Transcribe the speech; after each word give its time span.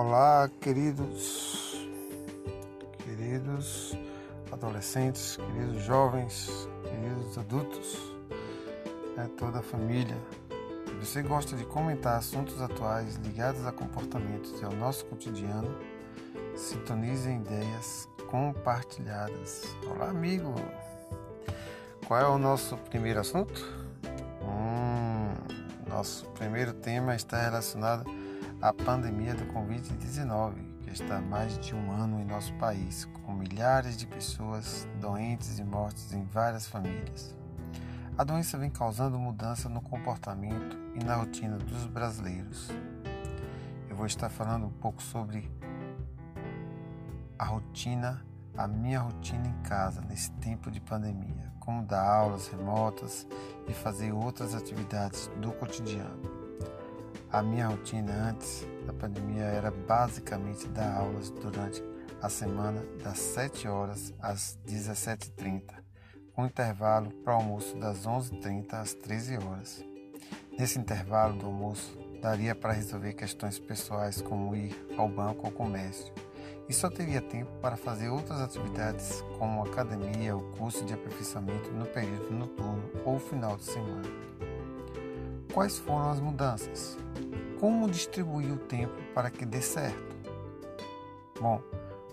Olá, 0.00 0.48
queridos, 0.60 1.76
queridos 2.98 3.98
adolescentes, 4.52 5.36
queridos 5.36 5.82
jovens, 5.82 6.68
queridos 6.84 7.36
adultos, 7.36 7.98
né, 9.16 9.28
toda 9.36 9.58
a 9.58 9.62
família. 9.62 10.16
Você 11.00 11.20
gosta 11.20 11.56
de 11.56 11.64
comentar 11.64 12.16
assuntos 12.16 12.62
atuais 12.62 13.16
ligados 13.16 13.66
a 13.66 13.72
comportamentos 13.72 14.60
e 14.60 14.64
ao 14.64 14.70
nosso 14.70 15.04
cotidiano, 15.06 15.76
sintonize 16.54 17.28
ideias 17.28 18.08
compartilhadas. 18.30 19.64
Olá, 19.90 20.10
amigo! 20.10 20.54
Qual 22.06 22.20
é 22.20 22.28
o 22.28 22.38
nosso 22.38 22.76
primeiro 22.76 23.18
assunto? 23.18 23.66
Hum, 24.42 25.34
nosso 25.88 26.24
primeiro 26.26 26.72
tema 26.72 27.16
está 27.16 27.42
relacionado 27.42 28.27
à 28.60 28.72
pandemia 28.72 29.34
do 29.34 29.44
Covid-19, 29.46 30.54
que 30.82 30.90
está 30.90 31.18
há 31.18 31.20
mais 31.20 31.58
de 31.58 31.74
um 31.74 31.92
ano 31.92 32.20
em 32.20 32.24
nosso 32.24 32.52
país, 32.54 33.04
com 33.24 33.32
milhares 33.32 33.96
de 33.96 34.06
pessoas 34.06 34.88
doentes 35.00 35.58
e 35.58 35.64
mortes 35.64 36.12
em 36.12 36.24
várias 36.24 36.66
famílias. 36.66 37.36
A 38.16 38.24
doença 38.24 38.58
vem 38.58 38.70
causando 38.70 39.18
mudança 39.18 39.68
no 39.68 39.80
comportamento 39.80 40.76
e 40.94 41.04
na 41.04 41.14
rotina 41.14 41.56
dos 41.58 41.86
brasileiros. 41.86 42.68
Eu 43.88 43.94
vou 43.94 44.06
estar 44.06 44.28
falando 44.28 44.66
um 44.66 44.72
pouco 44.72 45.02
sobre 45.02 45.50
a 47.38 47.44
rotina, 47.44 48.24
a 48.56 48.66
minha 48.66 48.98
rotina 48.98 49.46
em 49.46 49.62
casa 49.62 50.00
nesse 50.00 50.32
tempo 50.32 50.70
de 50.70 50.80
pandemia 50.80 51.48
como 51.68 51.82
dar 51.82 52.02
aulas 52.02 52.48
remotas 52.48 53.26
e 53.68 53.74
fazer 53.74 54.10
outras 54.10 54.54
atividades 54.54 55.30
do 55.36 55.52
cotidiano. 55.52 56.47
A 57.30 57.42
minha 57.42 57.66
rotina 57.66 58.30
antes 58.30 58.66
da 58.86 58.92
pandemia 58.94 59.44
era 59.44 59.70
basicamente 59.70 60.66
dar 60.68 60.96
aulas 60.96 61.28
durante 61.28 61.84
a 62.22 62.28
semana 62.30 62.82
das 63.04 63.18
7 63.18 63.68
horas 63.68 64.14
às 64.18 64.58
17h30, 64.66 65.62
com 66.32 66.46
intervalo 66.46 67.10
para 67.22 67.34
o 67.34 67.36
almoço 67.36 67.76
das 67.76 68.06
11h30 68.06 68.72
às 68.72 68.94
13 68.94 69.36
horas. 69.36 69.84
Nesse 70.58 70.78
intervalo 70.78 71.38
do 71.38 71.44
almoço, 71.44 71.98
daria 72.22 72.54
para 72.54 72.72
resolver 72.72 73.12
questões 73.12 73.58
pessoais 73.58 74.22
como 74.22 74.56
ir 74.56 74.74
ao 74.96 75.06
banco 75.06 75.46
ou 75.46 75.52
comércio 75.52 76.10
e 76.66 76.72
só 76.72 76.88
teria 76.88 77.20
tempo 77.20 77.50
para 77.60 77.76
fazer 77.76 78.08
outras 78.08 78.40
atividades 78.40 79.22
como 79.38 79.62
academia 79.62 80.34
ou 80.34 80.42
curso 80.52 80.82
de 80.84 80.94
aperfeiçoamento 80.94 81.70
no 81.72 81.84
período 81.84 82.30
noturno 82.30 82.90
ou 83.04 83.18
final 83.18 83.56
de 83.56 83.64
semana. 83.64 84.08
Quais 85.52 85.78
foram 85.78 86.10
as 86.10 86.20
mudanças? 86.20 86.96
Como 87.58 87.90
distribuir 87.90 88.52
o 88.52 88.58
tempo 88.58 88.94
para 89.14 89.30
que 89.30 89.44
dê 89.44 89.60
certo? 89.60 90.16
Bom, 91.40 91.60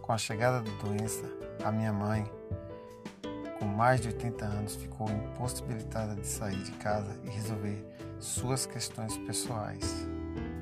com 0.00 0.12
a 0.12 0.18
chegada 0.18 0.60
da 0.60 0.70
doença, 0.82 1.24
a 1.64 1.72
minha 1.72 1.92
mãe, 1.92 2.30
com 3.58 3.66
mais 3.66 4.00
de 4.00 4.08
80 4.08 4.44
anos, 4.44 4.76
ficou 4.76 5.08
impossibilitada 5.10 6.14
de 6.14 6.26
sair 6.26 6.62
de 6.62 6.72
casa 6.72 7.18
e 7.24 7.28
resolver 7.28 7.84
suas 8.18 8.66
questões 8.66 9.16
pessoais 9.18 10.06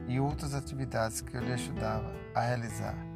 e 0.09 0.19
outras 0.19 0.55
atividades 0.55 1.20
que 1.20 1.36
eu 1.36 1.41
lhe 1.41 1.53
ajudava 1.53 2.12
a 2.34 2.41
realizar 2.41 3.12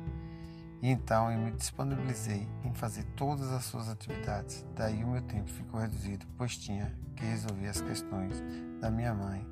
e 0.86 0.90
então 0.90 1.32
eu 1.32 1.36
me 1.36 1.50
disponibilizei 1.50 2.48
em 2.62 2.72
fazer 2.72 3.02
todas 3.16 3.50
as 3.50 3.64
suas 3.64 3.88
atividades. 3.88 4.64
Daí 4.76 5.02
o 5.02 5.08
meu 5.08 5.20
tempo 5.20 5.50
ficou 5.50 5.80
reduzido, 5.80 6.24
pois 6.38 6.56
tinha 6.56 6.96
que 7.16 7.24
resolver 7.24 7.66
as 7.66 7.80
questões 7.80 8.40
da 8.80 8.88
minha 8.88 9.12
mãe 9.12 9.44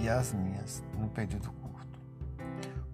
e 0.00 0.08
as 0.08 0.32
minhas 0.32 0.80
no 0.96 1.08
período 1.08 1.50
curto. 1.50 2.00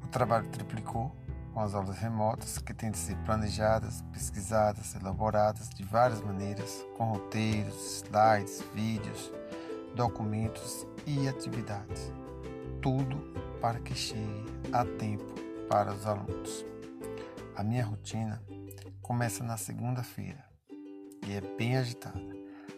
O 0.02 0.06
trabalho 0.06 0.48
triplicou 0.48 1.14
com 1.52 1.60
as 1.60 1.74
aulas 1.74 1.98
remotas, 1.98 2.56
que 2.56 2.72
têm 2.72 2.90
de 2.90 2.96
ser 2.96 3.14
planejadas, 3.26 4.00
pesquisadas, 4.10 4.94
elaboradas 4.94 5.68
de 5.68 5.84
várias 5.84 6.22
maneiras, 6.22 6.82
com 6.96 7.12
roteiros, 7.12 8.02
slides, 8.04 8.64
vídeos, 8.74 9.30
documentos 9.94 10.86
e 11.06 11.28
atividades. 11.28 12.10
Tudo 12.80 13.18
para 13.60 13.78
que 13.80 13.94
chegue 13.94 14.46
a 14.72 14.82
tempo 14.86 15.34
para 15.68 15.92
os 15.92 16.06
alunos. 16.06 16.73
A 17.56 17.62
minha 17.62 17.84
rotina 17.84 18.42
começa 19.00 19.44
na 19.44 19.56
segunda-feira 19.56 20.44
e 21.24 21.34
é 21.34 21.40
bem 21.40 21.76
agitada. 21.76 22.20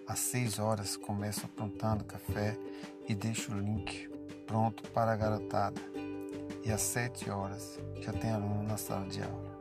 Às 0.06 0.18
6 0.18 0.58
horas 0.58 0.98
começo 0.98 1.46
aprontando 1.46 2.04
café 2.04 2.58
e 3.08 3.14
deixo 3.14 3.52
o 3.52 3.58
link 3.58 4.06
pronto 4.46 4.82
para 4.90 5.12
a 5.12 5.16
garotada. 5.16 5.80
E 6.62 6.70
às 6.70 6.82
7 6.82 7.30
horas 7.30 7.80
já 8.02 8.12
tem 8.12 8.30
aluno 8.30 8.64
na 8.64 8.76
sala 8.76 9.06
de 9.06 9.22
aula. 9.22 9.58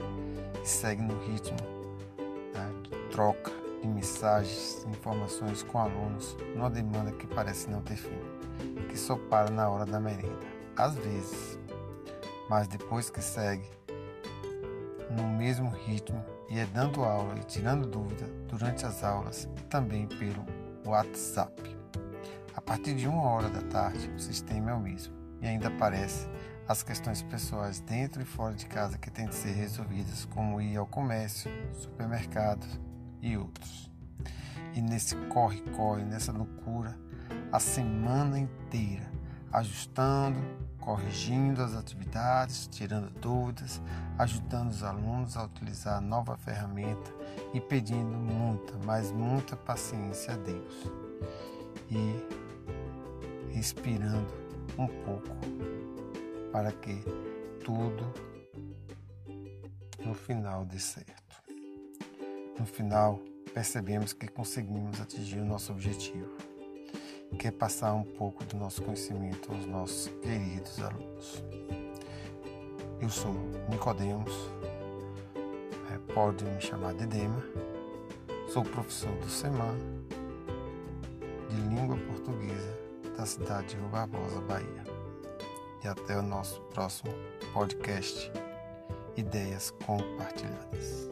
E 0.61 0.67
segue 0.67 1.01
no 1.01 1.17
ritmo 1.19 1.59
né, 2.53 2.73
de 2.83 3.09
troca 3.09 3.53
de 3.81 3.87
mensagens 3.87 4.85
informações 4.85 5.63
com 5.63 5.79
alunos 5.79 6.35
numa 6.53 6.69
demanda 6.69 7.13
que 7.13 7.25
parece 7.25 7.69
não 7.69 7.81
ter 7.81 7.95
fim, 7.95 8.19
que 8.89 8.97
só 8.97 9.15
para 9.15 9.49
na 9.49 9.69
hora 9.69 9.85
da 9.85 9.97
merenda. 9.97 10.45
Às 10.75 10.93
vezes, 10.95 11.57
mas 12.49 12.67
depois 12.67 13.09
que 13.09 13.21
segue, 13.21 13.65
no 15.15 15.27
mesmo 15.27 15.69
ritmo 15.69 16.23
e 16.49 16.59
é 16.59 16.65
dando 16.65 17.03
aula 17.03 17.35
e 17.39 17.43
tirando 17.43 17.87
dúvida 17.87 18.25
durante 18.47 18.85
as 18.85 19.03
aulas 19.03 19.49
e 19.57 19.63
também 19.63 20.07
pelo 20.07 20.45
WhatsApp. 20.85 21.75
A 22.55 22.61
partir 22.61 22.95
de 22.95 23.07
uma 23.07 23.23
hora 23.23 23.49
da 23.49 23.61
tarde, 23.61 24.09
o 24.15 24.19
sistema 24.19 24.71
é 24.71 24.73
o 24.73 24.79
mesmo 24.79 25.13
e 25.41 25.47
ainda 25.47 25.67
aparece 25.67 26.27
as 26.67 26.81
questões 26.81 27.21
pessoais 27.21 27.79
dentro 27.79 28.21
e 28.21 28.25
fora 28.25 28.55
de 28.55 28.65
casa 28.65 28.97
que 28.97 29.11
têm 29.11 29.27
de 29.27 29.35
ser 29.35 29.51
resolvidas, 29.51 30.25
como 30.25 30.59
ir 30.59 30.77
ao 30.77 30.87
comércio, 30.87 31.51
supermercados 31.73 32.79
e 33.21 33.37
outros. 33.37 33.91
E 34.73 34.81
nesse 34.81 35.15
corre-corre, 35.27 36.03
nessa 36.03 36.31
loucura, 36.31 36.97
a 37.51 37.59
semana 37.59 38.39
inteira, 38.39 39.09
ajustando, 39.51 40.39
corrigindo 40.85 41.63
as 41.63 41.73
atividades, 41.73 42.67
tirando 42.67 43.09
dúvidas, 43.19 43.81
ajudando 44.19 44.69
os 44.69 44.83
alunos 44.83 45.35
a 45.35 45.43
utilizar 45.43 45.97
a 45.97 46.01
nova 46.01 46.37
ferramenta 46.37 47.11
e 47.55 47.59
pedindo 47.59 48.15
muita, 48.15 48.77
mas 48.85 49.11
muita 49.11 49.55
paciência 49.55 50.35
a 50.35 50.37
Deus. 50.37 50.75
E 51.89 52.23
respirando 53.51 54.31
um 54.77 54.87
pouco 55.03 55.35
para 56.51 56.71
que 56.71 57.03
tudo 57.63 58.13
no 60.05 60.13
final 60.13 60.65
dê 60.65 60.77
certo. 60.77 61.43
No 62.59 62.65
final, 62.65 63.19
percebemos 63.53 64.13
que 64.13 64.27
conseguimos 64.27 65.01
atingir 65.01 65.39
o 65.39 65.45
nosso 65.45 65.71
objetivo 65.71 66.54
quer 67.37 67.51
passar 67.51 67.93
um 67.93 68.03
pouco 68.03 68.43
do 68.45 68.57
nosso 68.57 68.81
conhecimento 68.81 69.51
aos 69.51 69.65
nossos 69.65 70.07
queridos 70.21 70.81
alunos. 70.81 71.43
Eu 73.01 73.09
sou 73.09 73.33
Nicodemos, 73.69 74.33
é, 75.91 76.13
pode 76.13 76.43
me 76.45 76.61
chamar 76.61 76.93
de 76.93 77.05
Dema, 77.05 77.43
sou 78.47 78.63
professor 78.63 79.11
do 79.17 79.29
SEMAN 79.29 79.77
de 81.49 81.55
língua 81.75 81.97
portuguesa 81.97 82.79
da 83.17 83.25
cidade 83.25 83.67
de 83.67 83.75
Rio 83.75 83.87
Barbosa, 83.89 84.41
Bahia. 84.41 84.83
E 85.83 85.87
até 85.87 86.17
o 86.17 86.21
nosso 86.21 86.61
próximo 86.73 87.13
podcast 87.53 88.31
Ideias 89.15 89.71
Compartilhadas. 89.85 91.09